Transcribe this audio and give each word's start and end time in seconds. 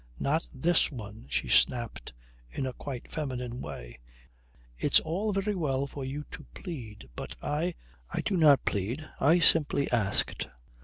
"Not 0.17 0.49
this 0.51 0.91
one," 0.91 1.27
she 1.29 1.47
snapped 1.47 2.11
in 2.49 2.65
a 2.65 2.73
quite 2.73 3.11
feminine 3.11 3.61
way. 3.61 3.99
"It's 4.75 4.99
all 4.99 5.31
very 5.31 5.53
well 5.53 5.85
for 5.85 6.03
you 6.03 6.23
to 6.31 6.43
plead, 6.55 7.07
but 7.15 7.35
I" 7.39 7.75
"I 8.11 8.21
do 8.21 8.35
not 8.35 8.65
plead. 8.65 9.07
I 9.19 9.37
simply 9.37 9.87
asked. 9.91 10.49